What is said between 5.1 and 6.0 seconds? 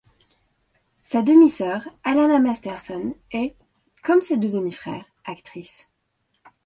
actrice.